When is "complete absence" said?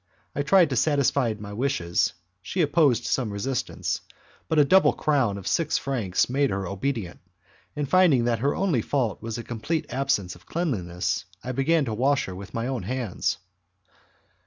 9.43-10.33